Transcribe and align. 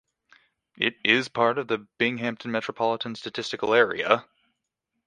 It 0.77 0.95
is 1.05 1.27
part 1.29 1.59
of 1.59 1.67
the 1.67 1.85
Binghamton 1.99 2.49
Metropolitan 2.49 3.13
Statistical 3.13 3.71
Area. 3.75 4.25